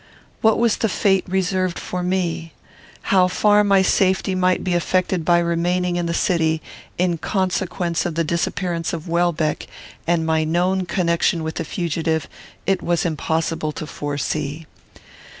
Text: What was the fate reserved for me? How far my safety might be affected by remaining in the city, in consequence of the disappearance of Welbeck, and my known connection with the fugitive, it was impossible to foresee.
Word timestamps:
What 0.41 0.57
was 0.57 0.77
the 0.77 0.89
fate 0.89 1.23
reserved 1.27 1.77
for 1.77 2.01
me? 2.01 2.53
How 3.13 3.27
far 3.27 3.63
my 3.63 3.83
safety 3.83 4.33
might 4.33 4.63
be 4.63 4.73
affected 4.73 5.23
by 5.23 5.37
remaining 5.37 5.95
in 5.95 6.07
the 6.07 6.13
city, 6.15 6.59
in 6.97 7.19
consequence 7.19 8.03
of 8.03 8.15
the 8.15 8.23
disappearance 8.23 8.93
of 8.93 9.07
Welbeck, 9.07 9.67
and 10.07 10.25
my 10.25 10.43
known 10.43 10.87
connection 10.87 11.43
with 11.43 11.53
the 11.57 11.63
fugitive, 11.65 12.27
it 12.65 12.81
was 12.81 13.05
impossible 13.05 13.71
to 13.73 13.85
foresee. 13.85 14.65